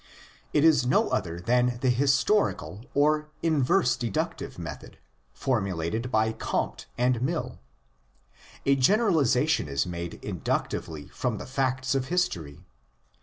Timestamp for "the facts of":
11.37-12.05